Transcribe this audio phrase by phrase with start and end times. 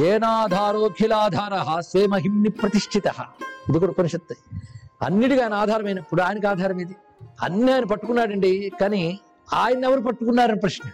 [0.00, 3.06] ఏనాధారోఖిలాధార స్వే మహిమ్ని ప్రతిష్ఠిత.
[3.68, 4.34] ఇది కూడా ఉపనిషత్తు.
[5.02, 6.96] అన్నిటికీ ఆయన ఆధారమైనప్పుడు ఆయనకు ఆధారం ఇది
[7.42, 9.20] అన్ని ఆయన పట్టుకున్నాడండి కానీ
[9.52, 10.90] ఆయన ఎవరు పట్టుకున్నారని ప్రశ్న.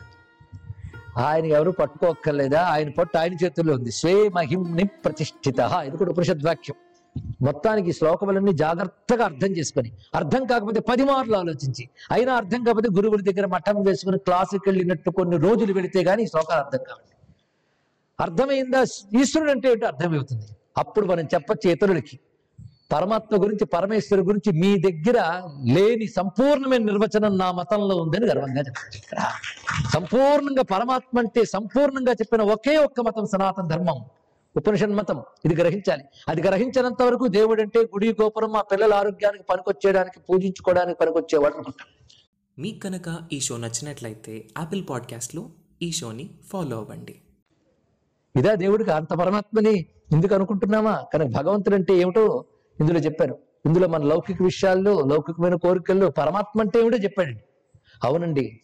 [1.16, 2.62] ఆయన ఎవరు పట్టుకోక్కర్లేదా?
[2.62, 3.90] ఆయన పట్టు ఆయన చేతుల్లో ఉంది.
[3.90, 5.60] స్వే మహిమ్ని ప్రతిష్ఠిత.
[5.86, 6.76] ఇది కూడా ఉపనిషద్వాక్యం
[7.42, 13.20] మొత్తానికి ఈ శ్లోకములన్నీ జాగ్రత్తగా అర్థం చేసుకొని అర్థం కాకపోతే పది మార్లు ఆలోచించి అయినా అర్థం కాకపోతే గురువుల
[13.20, 17.11] దగ్గర మఠం వేసుకుని క్లాసుకి వెళ్ళినట్టు కొన్ని రోజులు వెళితే గానీ ఈ శ్లోకాలు అర్థం కావాలి
[18.22, 18.80] అర్థమైందా?
[19.20, 20.46] ఈశ్వరుడు అంటే ఏంటో అర్థమవుతుంది.
[20.78, 22.18] అప్పుడు మనం చెప్పచ్చు ఇతరులకి.
[22.92, 29.00] పరమాత్మ గురించి పరమేశ్వరు గురించి మీ దగ్గర లేని సంపూర్ణమైన నిర్వచనం నా మతంలో ఉందని గర్వంగా చెప్పచ్చు
[29.94, 34.04] సంపూర్ణంగా పరమాత్మ అంటే సంపూర్ణంగా చెప్పిన ఒకే ఒక్క మతం సనాతన ధర్మం.
[34.56, 35.22] ఉపనిషన్ మతం.
[35.44, 36.04] ఇది గ్రహించాలి.
[36.28, 41.88] అది గ్రహించినంత వరకు దేవుడు అంటే గుడి గోపురం మా పిల్లల ఆరోగ్యానికి పనికొచ్చేయడానికి పూజించుకోవడానికి పనికొచ్చేవాడు అనుకుంటాం.
[42.58, 45.50] మీకు కనుక ఈ షో నచ్చినట్లయితే యాపిల్ పాడ్కాస్ట్లో
[45.82, 47.14] ఈ షోని ఫాలో అవ్వండి.
[48.36, 52.44] ఇదా దేవుడికి అంత పరమాత్మని ఎందుకు అనుకుంటున్నామా కనుక భగవంతుడు అంటే ఏమిటో
[52.80, 53.38] ఇందులో చెప్పారు.
[53.66, 57.42] ఇందులో మన లౌకిక విషయాల్లో లౌకికమైన కోరికల్లో పరమాత్మ అంటే ఏమిటో చెప్పాడండి
[58.04, 58.60] అవునండి.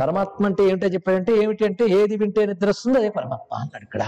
[0.00, 4.02] పరమాత్మ అంటే ఏమిటో చెప్పాడంటే ఏమిటి అంటే ఏది వింటే నిద్ర వస్తుందో అదే పరమాత్మ అన్నాడు ఇక్కడ.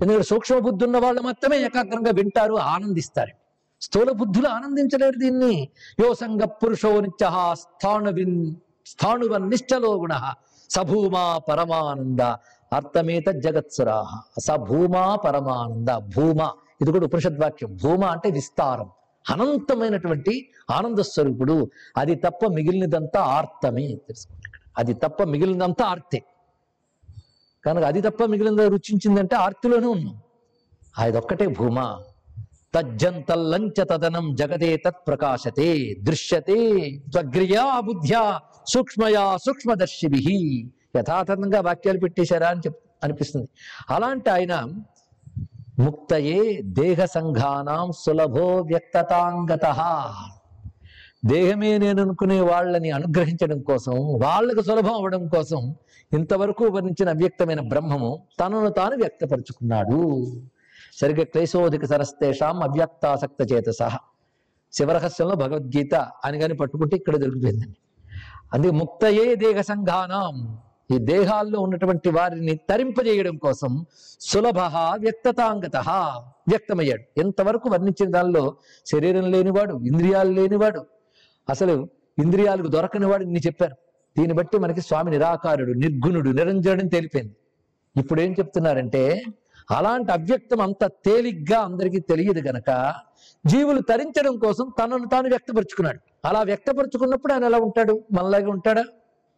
[0.00, 3.32] ఎందుకంటే సూక్ష్మ బుద్ధి ఉన్న వాళ్ళు మాత్రమే ఏకాగ్రంగా వింటారు ఆనందిస్తారు.
[3.80, 5.68] స్థూల బుద్ధులు ఆనందించలేరు దీన్ని.
[6.00, 8.54] యో సంగ పురుషో నిత్య స్థాణువిన్
[8.86, 10.32] స్థాణువన్ నిశ్చలో గుణ
[10.70, 12.20] సభూమా పరమానంద
[12.74, 13.24] అర్థమేత
[14.38, 16.50] స భూమా పరమానంద భూమ.
[16.80, 18.90] ఇది కూడా ఉపనిషద్వాక్యం భూమ అంటే విస్తారం.
[19.30, 21.70] అనంతమైనటువంటి ఆనంద స్వరూపుడు.
[21.96, 26.22] అది తప్ప మిగిలినదంతా ఆర్తమే తెలుసుకోండి అది తప్ప మిగిలినదంతా ఆర్తే.
[27.66, 30.20] కనుక అది తప్ప మిగిలిన రుచించిందంటే ఆర్తిలోనే ఉన్నాం.
[30.98, 32.00] అదొక్కటే భూమ.
[32.74, 40.70] తజ్జంతల్లంచ తదనం జగదే తత్ ప్రకాశతే దృశ్యతే త్వగ్రియా బుద్ధ్యా సూక్ష్మయా సూక్ష్మదర్శిభి.
[40.96, 43.48] యథాతథంగా వాక్యాలు పెట్టేశారా అని చెప్ అనిపిస్తుంది.
[43.90, 44.54] అలాంటి ఆయన
[45.78, 49.66] ముక్తయే దేహ సంఘానాం సులభో వ్యక్తతాంగత.
[51.24, 53.92] దేహమే నేను అనుకునే వాళ్ళని అనుగ్రహించడం కోసం
[54.22, 55.74] వాళ్ళకు సులభం అవ్వడం కోసం
[56.12, 60.00] ఇంతవరకు వర్ణించిన అవ్యక్తమైన బ్రహ్మము తనను తాను వ్యక్తపరుచుకున్నాడు.
[61.00, 63.82] సరిగ్గా క్లేశోధిక సరస్తేషాం అవ్యక్తాసక్త చేతస.
[64.72, 67.78] శివరహస్యంలో భగవద్గీత అని కానీ పట్టుకుంటే ఇక్కడ దొరికిపోయిందండి
[68.52, 70.58] అందుకే ముక్తయే దేహ సంఘానం
[70.90, 73.86] ఈ దేహాల్లో ఉన్నటువంటి వారిని తరింపజేయడం కోసం
[74.20, 74.58] సులభ
[74.96, 75.76] వ్యక్తతాంగత
[76.48, 77.20] వ్యక్తమయ్యాడు.
[77.20, 78.56] ఎంతవరకు వర్ణించిన దానిలో
[78.86, 80.86] శరీరం లేనివాడు ఇంద్రియాలు లేనివాడు
[81.48, 83.76] అసలు ఇంద్రియాలకు దొరకని వాడు ఇన్ని చెప్పారు.
[84.18, 87.36] దీన్ని బట్టి మనకి స్వామి నిరాకారుడు నిర్గుణుడు నిరంజనుడిని తెలిపింది
[87.96, 89.22] ఇప్పుడు ఏం చెప్తున్నారంటే
[89.70, 92.94] అలాంటి అవ్యక్తం అంత తేలిగ్గా అందరికీ తెలియదు గనక
[93.46, 95.98] జీవులు తరించడం కోసం తనను తాను వ్యక్తపరుచుకున్నాడు.
[96.24, 98.04] అలా వ్యక్తపరుచుకున్నప్పుడు ఆయన ఎలా ఉంటాడు?
[98.12, 98.84] మనలాగే ఉంటాడా?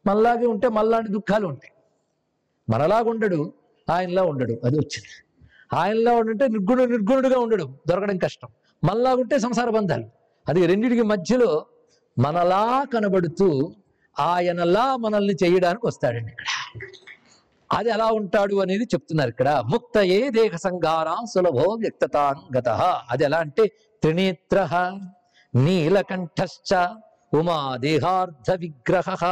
[0.06, 1.72] మనలాగే ఉంటే మనలాంటి దుఃఖాలు ఉంటాయి.
[2.70, 3.52] మనలాగా ఉండడు
[3.90, 4.52] ఆయనలా ఉండడు.
[4.64, 5.12] అది వచ్చింది.
[5.72, 7.74] ఆయనలా ఉండంటే నిర్గుణుడు నిర్గుణుడుగా ఉండడు.
[7.88, 8.48] దొరకడం కష్టం.
[8.84, 10.04] మనలాగా ఉంటే సంసార బంధాలు.
[10.48, 11.66] అది రెండింటికి మధ్యలో
[12.18, 13.74] మనలా కనబడుతూ
[14.20, 16.46] ఆయనలా మనల్ని చేయడానికి వస్తాడండి ఇక్కడ.
[17.72, 19.48] అది ఎలా ఉంటాడు అనేది చెప్తున్నారు ఇక్కడ.
[19.48, 22.68] ముక్త ఏ దేహ సంఘారా సులభో వ్యక్తతాంగత
[23.10, 23.66] అది ఎలా అంటే
[24.02, 24.68] త్రినేత్ర
[25.54, 26.74] నీలకంఠశ్చ
[27.34, 29.24] ఉమా దేహార్థ విగ్రహ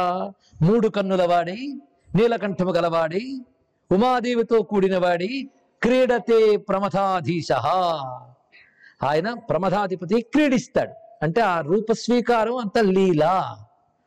[0.61, 1.81] మూడు కన్నుల వాడి
[2.15, 3.45] నీలకంఠము గలవాడి
[3.91, 5.49] ఉమాదేవితో కూడినవాడి
[5.83, 7.51] క్రీడతే ప్రమథాధీశ.
[9.03, 10.93] ఆయన ప్రమథాధిపతి క్రీడిస్తాడు.
[11.23, 13.23] అంటే ఆ రూపస్వీకారం అంత లీల.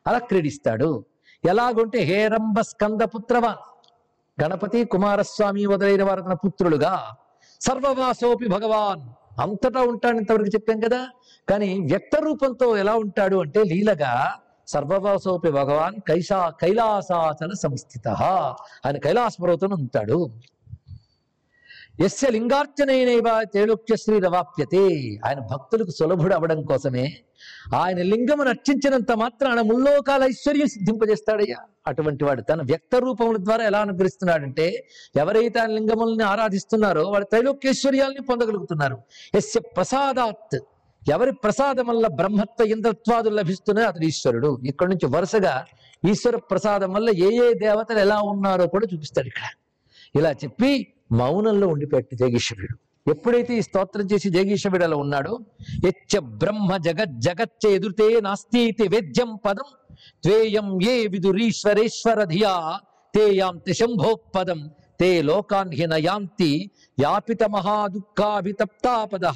[0.06, 1.04] అలా క్రీడిస్తాడు.
[1.44, 3.56] ఎలాగుంటే హేరంబ స్కంద పుత్రవ
[4.43, 7.16] గణపతి కుమారస్వామి మొదలైన వారు తన పుత్రులుగా
[7.60, 11.00] సర్వవాసోపి భగవాన్ అంతటా ఉంటాడు ఇంతవరకు చెప్పాం కదా.
[11.49, 14.12] కానీ వ్యక్త రూపంతో ఎలా ఉంటాడు అంటే లీలగా
[14.66, 18.09] సర్వవాసోపి భగవాన్ కైసా కైలాసాచల సంస్థిత
[18.87, 20.19] ఆయన కైలాస పర్వతం ఉంటాడు.
[22.04, 24.82] ఎస్య లింగార్చనైనవ తేలోక్య శ్రీ రవాప్యతే
[25.25, 27.16] ఆయన భక్తులకు సులభుడు అవడం కోసమే
[27.75, 31.56] ఆయన లింగమును అర్చించినంత మాత్రాన ముల్లోకాల ఐశ్వర్యం సిద్ధింపజేస్తాడయ్యా.
[31.86, 34.86] అటువంటి వాడు తన వ్యక్త రూపముల ద్వారా ఎలా అనుగ్రహిస్తున్నాడంటే
[35.16, 38.98] ఎవరైతే ఆయన లింగముల్ని ఆరాధిస్తున్నారో వాడు త్రైలోక్యేశ్వర్యాల్ని పొందగలుగుతున్నారు.
[39.34, 40.59] ఎస్య ప్రసాదాత్.
[41.10, 44.59] ఎవరి ప్రసాదం వల్ల బ్రహ్మత్వ ఇంద్రత్వాదులు లభిస్తున్నాయో అతడు ఈశ్వరుడు.
[44.65, 45.65] ఇక్కడ నుంచి వరుసగా
[46.09, 49.42] ఈశ్వర ప్రసాదం వల్ల ఏ ఏ దేవతలు ఎలా ఉన్నారో కూడా చూపిస్తాడు ఇక్కడ.
[50.16, 52.77] ఇలా చెప్పి మౌనంలో ఉండిపెట్టి జగీశ్వరుడు
[53.07, 55.34] ఎప్పుడైతే ఈ స్తోత్రం చేసి జగీశ్వరుడు అలా ఉన్నాడో
[55.91, 58.63] ఎచ్చ బ్రహ్మ జగత్ జగచ్చ ఎదురుతే నాస్తి
[58.95, 59.69] వేద్యం పదం.
[60.22, 62.53] త్వేయం ఏ విదురీశ్వరేశ్వర ధియా
[63.15, 64.60] తే యాంతి శంభోపదం.
[65.01, 66.51] తే లోకాన్ హి నయాంతి
[66.99, 69.27] యాపిత మహాదుఃఖాభితప్తాపద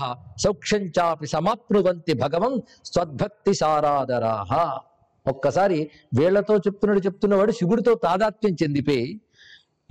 [0.44, 2.54] సౌఖ్యం చాపి సమాప్నువంతి భగవం
[2.84, 4.50] స్వద్భక్తి సారాధరాహ
[5.26, 9.06] ఒక్కసారి వీళ్ళతో చెప్తున్నాడు చెప్తున్నవాడు శివుడితో తాదాత్మ్యం చెందిపోయి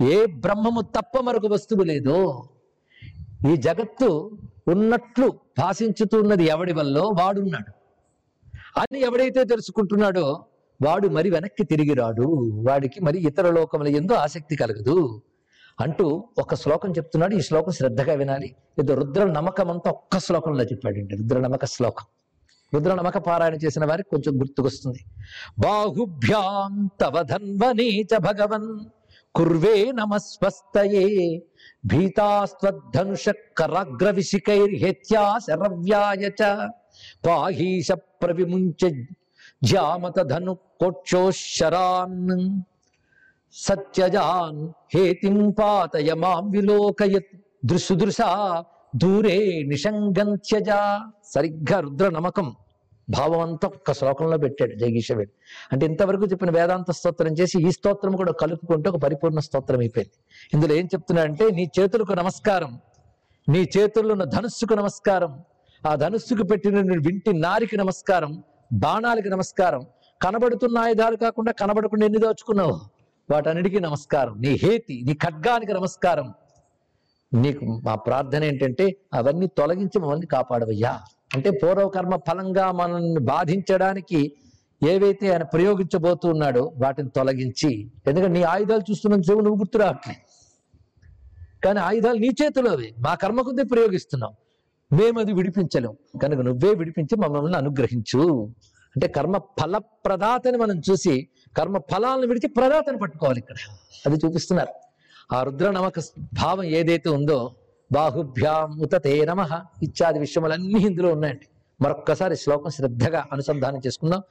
[0.02, 2.48] ఏ బ్రహ్మము తప్ప మరొక వస్తువు లేదో
[3.52, 5.28] ఈ జగత్తు ఉన్నట్లు
[5.58, 6.98] భాషించుతున్నది ఎవడి వల్ల?
[7.00, 7.72] వాడున్నాడు.
[8.80, 10.44] అని ఎవడైతే తెలుసుకుంటున్నాడో
[10.86, 12.50] వాడు మరి వెనక్కి తిరిగి రాడు.
[12.68, 15.22] వాడికి మరి ఇతర లోకముల ఎందు ఆసక్తి కలగదు.
[15.80, 17.34] అంటూ ఒక శ్లోకం చెప్తున్నాడు.
[17.34, 18.56] ఈ శ్లోకం శ్రద్ధగా వినాలి.
[18.78, 21.16] ఇది రుద్ర నమ్మకం అంతా ఒక్క శ్లోకంలో చెప్పాడండి.
[21.16, 22.04] రుద్ర నమ్మక శ్లోకం.
[22.74, 24.98] రుద్ర నమ్మక పారాయణ చేసిన వారికి కొంచెం గుర్తుకొస్తుంది.
[25.58, 28.84] బాహుభ్యాం తవ ధన్వనీ చ భగవన్
[29.34, 31.42] కుర్వే నమస్వస్తయే
[31.86, 34.10] భీతాస్త్వద్ధనుష కరాగ్ర
[35.38, 36.68] శరవ్యాయ చ.
[37.26, 39.04] పాహీశ ప్రవిముంచ
[39.64, 42.60] జ్యామత ధను కోక్షోశరాన్
[43.52, 47.36] సత్యజాన్ హేతిం పాతయ మాం విలోకయత్.
[47.64, 48.64] దృశుదృశా
[48.96, 51.10] దూరే నిషంగంత్యజా.
[51.24, 52.56] సరిగ్గా రుద్ర నమకం
[53.10, 55.30] భావం అంతా ఒక్క శ్లోకంలో పెట్టాడు జగీషవేడు
[55.72, 60.12] అంటే ఇంతవరకు చెప్పిన వేదాంత స్తోత్రం చేసి ఈ స్తోత్రం కూడా కలుపుకుంటే ఒక పరిపూర్ణ స్తోత్రం అయిపోయింది.
[60.54, 62.80] ఇందులో ఏం చెప్తున్నా అంటే నీ చేతులకు నమస్కారం
[63.48, 65.40] నీ చేతుల్లో ఉన్న ధనుస్సుకు నమస్కారం
[65.86, 69.86] ఆ ధనుస్సుకు పెట్టిన వింటి నారికి నమస్కారం బాణాలకి నమస్కారం
[70.22, 72.80] కనబడుతున్న ఆయుధాలు కాకుండా కనబడకుండా ఎన్ని దోచుకున్నావు?
[73.30, 74.40] వాటన్నిటికీ నమస్కారం.
[74.40, 76.34] నీ హేతి నీ ఖడ్గానికి నమస్కారం.
[77.34, 81.00] నీకు మా ప్రార్థన ఏంటంటే అవన్నీ తొలగించి మమ్మల్ని కాపాడవయ్యా.
[81.34, 84.32] అంటే పూర్వకర్మ ఫలంగా మనల్ని బాధించడానికి
[84.82, 90.16] ఏవైతే ఆయన ప్రయోగించబోతున్నాడో వాటిని తొలగించి ఎందుకంటే నీ ఆయుధాలు చూస్తున్న చెవు నువ్వు గుర్తు రావట్లే.
[91.64, 94.32] కానీ ఆయుధాలు నీ చేతిలోవి మా కర్మ కొద్దీ ప్రయోగిస్తున్నాం
[94.92, 95.96] మేము అది విడిపించలేం.
[96.22, 98.44] కనుక నువ్వే విడిపించి మమ్మల్ని అనుగ్రహించు.
[98.96, 103.54] అంటే కర్మ ఫల ప్రదాతని మనం చూసి కర్మ ఫలాలను విడిచి ప్రదాతని పట్టుకోవాలి ఇక్కడ.
[104.06, 104.72] అది చూపిస్తున్నారు.
[105.34, 105.92] ఆ రుద్ర నమక
[106.32, 107.50] భావం ఏదైతే ఉందో
[107.94, 109.40] బాహుభ్యాం ఉతతే నమ
[109.82, 111.46] ఇత్యాది విషయములన్నీ ఇందులో ఉన్నాయండి.
[111.80, 114.22] మరొక్కసారి శ్లోకం శ్రద్ధగా అనుసంధానం చేసుకుందాం.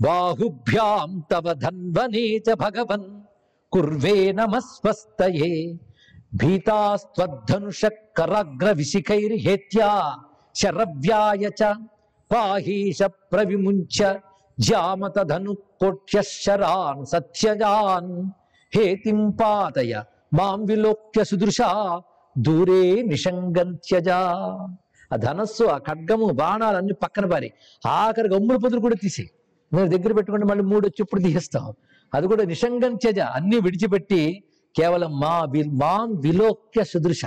[0.00, 3.08] బాహుభ్యాం తవ ధన్వనే చ భగవన్
[3.72, 5.50] కుర్వే నమస్వస్తయే
[6.40, 7.82] భీతాస్త్వద్ధనుష
[8.18, 9.88] కరాగ్ర విశిఖైర్హేత్యా
[10.54, 11.62] శరవ్యాయ చ
[12.30, 13.00] పాహీష
[13.32, 13.98] ప్రవిముంచ
[14.58, 18.10] జామత ధను కోట్యశరాన్ సత్యజాన్
[18.72, 19.92] హేతిం పాతయ
[20.34, 21.68] మాం విలోక్య సుదృశా
[22.38, 24.18] దూరే నిషంగంత్యజా
[25.12, 27.52] ఆ ధనస్సు ఆ ఖడ్గము బాణాలన్నీ పక్కన పారి.
[27.86, 29.30] ఆఖరి గమ్ముడు పొదులు కూడా తీసి
[29.72, 31.74] నేను దగ్గర పెట్టుకుంటే మళ్ళీ మూడు వచ్చి ఇప్పుడు తీసేస్తాం.
[32.14, 34.44] అది కూడా నిషంగంత్యజ అన్ని విడిచిపెట్టి
[34.76, 37.22] కేవలం మా వి మాం విలోక్య సుదృశ.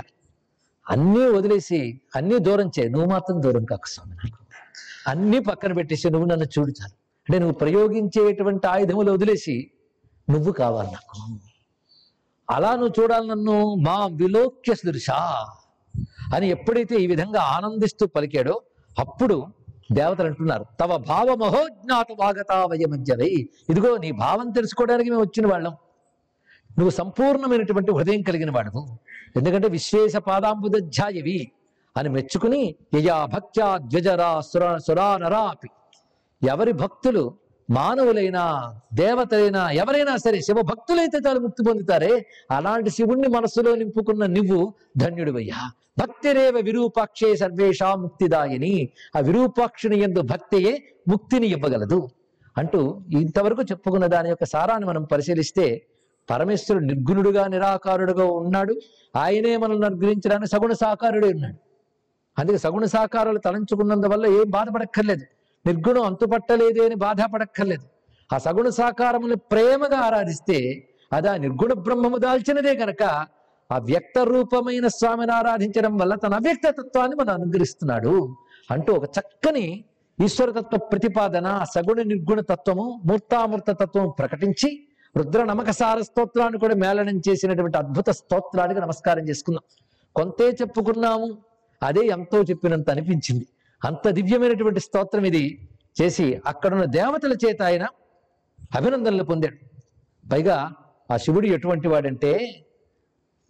[0.90, 2.88] అన్నీ వదిలేసి అన్నీ దూరం చేయి.
[2.88, 4.38] నువ్వు మాత్రం దూరం కాకు స్వామి నాకు.
[5.08, 6.94] అన్నీ పక్కన పెట్టేసి నువ్వు నన్ను చూడు చాలు.
[7.28, 9.70] అంటే నువ్వు ప్రయోగించేటువంటి ఆయుధములు వదిలేసి
[10.30, 11.38] నువ్వు కావాలి నాకు.
[12.50, 15.10] అలా నువ్వు చూడాలి నన్ను మా విలోక్య సుదృశ
[16.34, 18.62] అని ఎప్పుడైతే ఈ విధంగా ఆనందిస్తూ పలికాడో
[18.98, 19.46] అప్పుడు
[19.92, 25.76] దేవతలు అంటున్నారు తవ భావ మహోజ్ఞాత వాగతావయమధ్యవై ఇదిగో నీ భావం తెలుసుకోవడానికి మేము వచ్చిన వాళ్ళం.
[26.78, 28.86] నువ్వు సంపూర్ణమైనటువంటి హృదయం కలిగిన వాడు
[29.36, 31.52] ఎందుకంటే విశ్వేశ పాదాంబుధ్యాయవి
[31.96, 35.68] అని మెచ్చుకుని యయా భక్త్యా ద్వజరా సుర సురానరాపి.
[36.46, 37.34] ఎవరి భక్తులు
[37.70, 45.70] మానవులైనా దేవతలైనా ఎవరైనా సరే శివ భక్తులైతే చాలు ముక్తి పొందుతారే అలాంటి శివుణ్ణి మనస్సులో నింపుకున్న నువ్వు ధన్యుడివయ్యా.
[45.98, 48.88] భక్తిరేవ విరూపాక్షే సర్వేషా ముక్తిదాయిని.
[49.16, 52.08] ఆ విరూపాక్షుని ఎందు భక్తియే ముక్తిని ఇవ్వగలదు.
[52.58, 55.86] అంటూ ఇంతవరకు చెప్పుకున్న దాని యొక్క సారాన్ని మనం పరిశీలిస్తే
[56.30, 58.80] పరమేశ్వరుడు నిర్గుణుడుగా నిరాకారుడుగా ఉన్నాడు.
[59.16, 61.56] ఆయనే మనల్ని అనుగ్రహించడానికి సగుణ సాకారుడే ఉన్నాడు.
[62.38, 65.35] అందుకే సగుణ సాకారాలు తలంచుకున్నందువల్ల ఏం బాధపడక్కర్లేదు.
[65.66, 67.84] నిర్గుణం అంతుపట్టలేదు అని బాధపడక్కర్లేదు.
[68.30, 70.58] ఆ సగుణ సాకారముని ప్రేమగా ఆరాధిస్తే
[71.12, 73.02] అది ఆ నిర్గుణ బ్రహ్మము దాల్చినదే గనక
[73.70, 78.14] ఆ వ్యక్త రూపమైన స్వామిని ఆరాధించడం వల్ల తన అవ్యక్త తత్వాన్ని మనం అనుగ్రహిస్తున్నాడు
[78.70, 79.66] అంటూ ఒక చక్కని
[80.18, 84.68] ఈశ్వరతత్వ ప్రతిపాదన ఆ సగుణ నిర్గుణ తత్వము మూర్తామూర్త తత్వం ప్రకటించి
[85.14, 89.64] రుద్ర నమకసార స్తోత్రాన్ని కూడా మేళనం చేసినటువంటి అద్భుత స్తోత్రానికి నమస్కారం చేసుకున్నాం
[90.16, 91.28] కొంతే చెప్పుకున్నాము
[91.82, 93.46] అదే ఎంతో చెప్పినంత అనిపించింది.
[93.82, 95.44] అంత దివ్యమైనటువంటి స్తోత్రం ఇది
[96.00, 97.84] చేసి అక్కడున్న దేవతల చేత ఆయన
[98.76, 99.58] అభినందనలు పొందాడు.
[100.32, 100.56] పైగా
[101.10, 102.32] ఆ శివుడు ఎటువంటి వాడంటే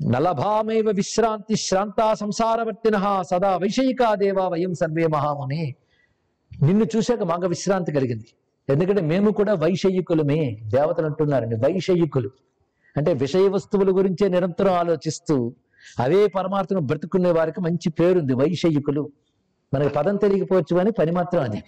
[0.00, 2.96] నలభామైవ విశ్రాంతి శ్రాంతా సంసారవర్తిన
[3.30, 5.62] సదా వైషయికా దేవా వయం సర్వే మహాముని.
[6.52, 8.28] నిన్ను చూశాక మాకు విశ్రాంతి కలిగింది.
[8.68, 10.40] ఎందుకంటే మేము కూడా వైషయికులమే
[10.74, 12.30] దేవతలు అంటున్నారండి వైషయికులు
[12.96, 15.36] అంటే విషయ వస్తువుల గురించే నిరంతరం ఆలోచిస్తూ
[16.00, 19.02] అవే పరమార్థను బ్రతుకునే వారికి మంచి పేరుంది వైషయికులు
[19.74, 21.62] మనకి పదం తెలియకపోవచ్చు కానీ పని మాత్రం అదే.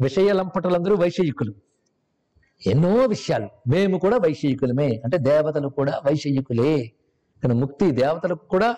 [0.00, 1.54] విషయ లంపటలందరూ వైషయికులు
[2.66, 3.48] ఎన్నో విషయాలు.
[3.68, 6.92] మేము కూడా వైషయికులమే అంటే దేవతలు కూడా వైషయికులే
[7.42, 8.76] కానీ ముక్తి దేవతలకు కూడా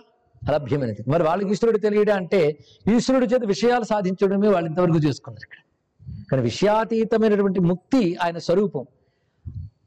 [0.49, 2.59] అలభ్యమైనది మరి వాళ్ళకి ఈశ్వరుడు తెలియడం అంటే
[2.97, 5.61] ఈశ్వరుడి చేత విషయాలు సాధించడమే వాళ్ళు ఇంతవరకు చేసుకున్నారు ఇక్కడ.
[6.31, 8.87] కానీ విషయాతీతమైనటువంటి ముక్తి ఆయన స్వరూపం.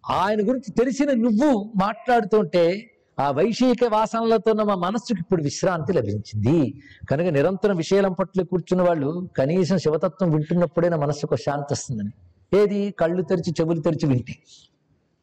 [0.10, 6.82] ఆయన గురించి తెలిసిన నువ్వు మాట్లాడుతుంటే ఆ వైషయిక వాసనలతో ఉన్న మా మనస్సుకి ఇప్పుడు విశ్రాంతి లభించింది.
[7.12, 12.12] కనుక నిరంతరం విషయాలం పట్ల కూర్చున్న వాళ్ళు కనీసం శివతత్వం వింటున్నప్పుడైనా మనస్సుకు శాంతి వస్తుందని.
[12.58, 12.92] ఏది?
[12.92, 14.36] కళ్ళు తెరిచి చెవులు తెరిచి వింటే.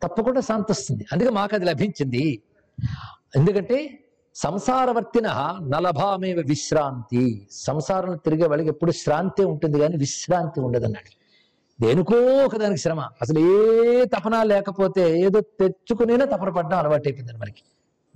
[0.02, 1.06] తప్పకుండా శాంతి వస్తుంది.
[1.12, 2.42] అందుకే మాకు అది లభించింది.
[3.36, 4.04] ఎందుకంటే
[4.34, 5.26] సంసారవర్తిన
[5.62, 7.48] నలభామేవ విశ్రాంతి.
[7.50, 11.20] సంసారం తిరిగే వాళ్ళకి ఎప్పుడు శ్రాంతి ఉంటుంది కానీ విశ్రాంతి ఉండదన్నాడు.
[11.82, 13.00] దేనికో ఒకదానికి శ్రమ.
[13.00, 17.62] అసలు ఏ తపన లేకపోతే ఏదో తెచ్చుకునేనా తపన పడ్డం అలవాటు మనకి.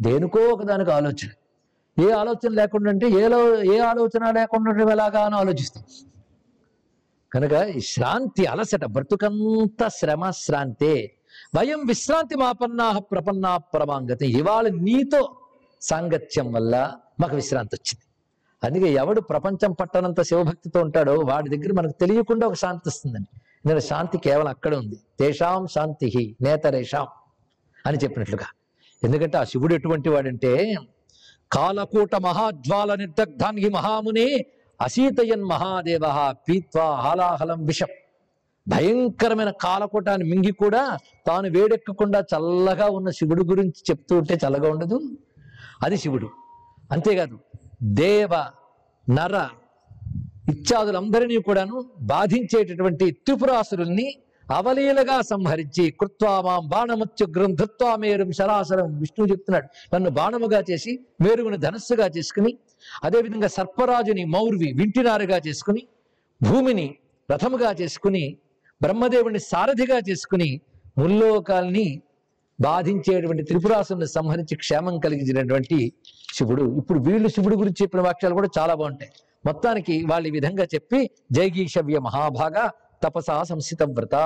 [0.00, 1.28] దేనికో ఒకదానికి ఆలోచన.
[2.02, 5.84] ఏ ఆలోచన లేకుండా అంటే ఏలో ఏ ఆలోచన లేకుండా ఎలాగా అని ఆలోచిస్తాం.
[7.32, 11.14] కనుక ఈ శ్రాంతి అలసట బ్రతుకంత శ్రమ శ్రాంతే
[11.56, 14.26] వయం విశ్రాంతి మాపన్నా ప్రపన్నా పరమాంగతి.
[14.26, 15.36] ఇవాళ నీతో
[15.82, 18.04] సాంగత్యం వల్ల మాకు విశ్రాంతి వచ్చింది.
[18.66, 24.18] అందుకే ఎవడు ప్రపంచం పట్టనంత శివభక్తితో ఉంటాడో వాడి దగ్గర మనకు తెలియకుండా ఒక శాంతి వస్తుందని ఎందుకంటే శాంతి
[24.18, 24.96] కేవలం అక్కడ ఉంది.
[25.20, 27.06] తేషాం శాంతి నేతరేషాం
[27.86, 28.46] అని చెప్పినట్లుగా.
[29.04, 30.76] ఎందుకంటే ఆ శివుడు ఎటువంటి వాడంటే
[31.52, 34.46] కాలకూట మహాజ్వాల నిర్దగ్ధానికి మహామునే
[34.80, 37.86] అసీతయన్ మహాదేవ పీత్వా హాలాహలం విషం.
[38.68, 45.00] భయంకరమైన కాలకూటాన్ని మింగి కూడా తాను వేడెక్కకుండా చల్లగా ఉన్న శివుడు గురించి చెప్తూ ఉంటే చల్లగా ఉండదు.
[45.82, 46.28] అది శివుడు.
[46.92, 47.38] అంతేకాదు
[47.82, 48.46] దేవ
[49.10, 49.48] నర
[50.50, 54.14] ఇత్యాదులందరినీ కూడాను బాధించేటటువంటి త్రిపురాసురుల్ని
[54.52, 62.06] అవలీలగా సంహరించి కృత్వామాం మాం గ్రంథత్వా ధృత్వా మేరుం శరాసరం విష్ణువు చెప్తున్నాడు నన్ను బాణముగా చేసి మేరుగుని ధనస్సుగా
[62.06, 62.58] చేసుకుని
[63.04, 65.86] అదేవిధంగా సర్పరాజుని మౌర్వి వింటినారుగా చేసుకుని
[66.42, 66.94] భూమిని
[67.32, 68.36] రథముగా చేసుకుని
[68.82, 70.60] బ్రహ్మదేవుని సారథిగా చేసుకుని
[70.98, 72.02] ముల్లోకాల్ని
[72.60, 75.92] బాధించేటువంటి త్రిపురాసుని సంహరించి క్షేమం కలిగించినటువంటి
[76.34, 76.78] శివుడు.
[76.78, 79.10] ఇప్పుడు వీళ్ళు శివుడు గురించి చెప్పిన వాక్యాలు కూడా చాలా బాగుంటాయి.
[79.46, 82.70] మొత్తానికి వాళ్ళు ఈ విధంగా చెప్పి జైగీషవ్య మహాభాగ
[83.04, 84.16] తపసా సంస్థిత వ్రత.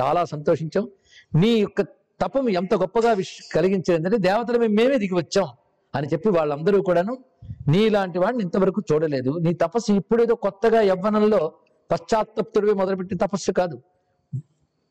[0.00, 0.84] చాలా సంతోషించాం.
[1.34, 1.80] నీ యొక్క
[2.20, 5.48] తపం ఎంత గొప్పగా విష్ కలిగించేదంటే దేవతలు మేము మేమే దిగి వచ్చాం
[5.94, 7.14] అని చెప్పి వాళ్ళందరూ కూడాను
[7.68, 9.30] నీలాంటి వాడిని ఇంతవరకు చూడలేదు.
[9.42, 11.52] నీ తపస్సు ఇప్పుడేదో కొత్తగా యవ్వనంలో
[11.90, 13.76] పశ్చాత్తప్తుడివి మొదలుపెట్టి తపస్సు కాదు.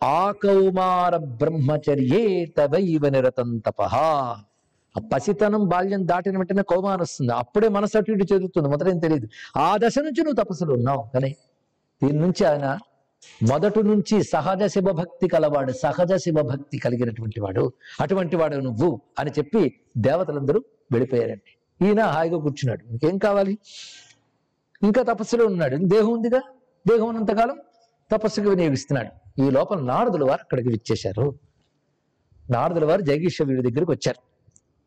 [0.04, 3.96] ఆ కౌమార బ్రహ్మచర్యే తవైవ నిరతం తపః.
[4.96, 7.32] ఆ పసితనం బాల్యం దాటిన వెంటనే కౌమారం వస్తుంది.
[7.34, 9.28] అప్పుడే మనసు అటు ఇటు చెందుతుంది మొదటేం తెలియదు.
[9.58, 11.04] ఆ దశ నుంచి నువ్వు తపస్సులు ఉన్నావు.
[11.14, 11.36] కానీ
[12.04, 12.68] దీని నుంచి ఆయన
[13.44, 17.74] మొదటి నుంచి సహజ శివభక్తి కలవాడు సహజ శివభక్తి కలిగినటువంటి వాడు.
[18.02, 21.86] అటువంటి వాడు నువ్వు అని చెప్పి దేవతలందరూ వెళ్ళిపోయారండి.
[21.88, 22.86] ఈయన హాయిగా కూర్చున్నాడు.
[22.92, 23.58] ఇంకేం కావాలి?
[24.84, 25.78] ఇంకా తపస్సులో ఉన్నాడు.
[25.82, 26.42] దేహం ఉందిగా?
[26.88, 27.58] దేహం ఉన్నంతకాలం
[28.12, 29.42] తపస్సుకు వినియోగిస్తున్నాడు.
[29.42, 31.36] ఈ లోపల నారదుల వారు అక్కడికి విచ్చేశారు.
[32.50, 34.22] నారదుల వారు జగీశ్వరుడి దగ్గరికి వచ్చారు.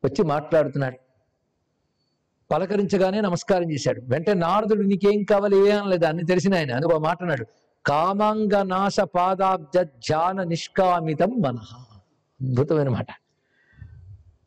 [0.06, 0.96] వచ్చి మాట్లాడుతున్నాడు
[2.50, 4.02] పలకరించగానే నమస్కారం చేశాడు.
[4.08, 5.68] వెంటనే నారదుడు నీకేం కావాలి?
[5.68, 6.06] ఏ అనలేదు?
[6.06, 6.74] అన్ని తెలిసిన ఆయన.
[6.74, 7.46] అని ఒక మాట అన్నాడు.
[7.86, 11.56] కామంగ నాశ పాదాబ్జ ధ్యాన నిష్కామితం మన.
[12.40, 13.06] అద్భుతమైన మాట.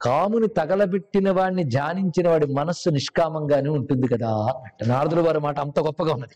[0.02, 4.86] కాముని తగలబెట్టిన వాడిని ధ్యానించిన వాడి మనస్సు నిష్కామంగానే ఉంటుంది కదా అన్నట్టు.
[4.86, 6.36] నారదుల వారి మాట అంత గొప్పగా ఉన్నది.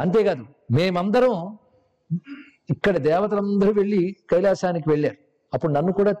[0.00, 1.58] అంతేకాదు మేమందరం
[2.70, 5.16] ఇక్కడ దేవతలందరూ వెళ్ళి కైలాసానికి వెళ్ళారు.
[5.54, 6.14] అప్పుడు నన్ను కూడా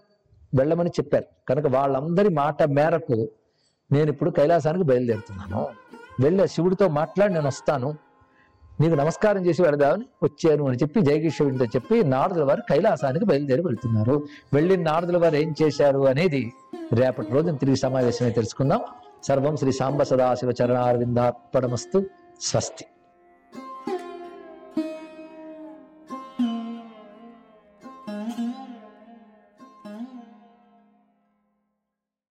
[0.54, 1.24] వెళ్ళమని చెప్పారు.
[1.48, 3.28] కనుక వాళ్ళందరి మాట మేరకు
[3.92, 5.68] నేను ఇప్పుడు కైలాసానికి బయలుదేరుతున్నాను.
[6.22, 8.09] వెళ్ళే శివుడితో మాట్లాడి నేను వస్తాను.
[8.80, 14.26] నీకు నమస్కారం చేసి వెళదామని వచ్చాను అని చెప్పి జయకిషోడితో చెప్పి నారదుల వారు కైలాసానికి బయలుదేరి వెళ్తున్నారు.
[14.54, 16.52] వెళ్ళిన నారదుల వారు ఏం చేశారు అనేది
[16.92, 18.80] రేపటి రోజున తిరిగి సమావేశమే తెలుసుకుందాం.
[19.22, 22.04] సర్వం శ్రీ సాంబ సదాశివ చరణారవిందార్పణమస్తు
[22.40, 22.84] స్వస్తి.